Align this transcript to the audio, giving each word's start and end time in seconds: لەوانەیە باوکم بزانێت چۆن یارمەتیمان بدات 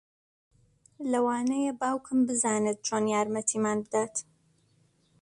لەوانەیە 1.11 1.71
باوکم 1.81 2.19
بزانێت 2.27 2.77
چۆن 2.87 3.05
یارمەتیمان 3.13 3.77
بدات 3.85 4.15